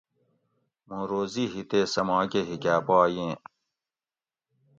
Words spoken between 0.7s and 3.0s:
مُوں روزی ہی تے سۤہ ماکۤہ ہیکاۤ پا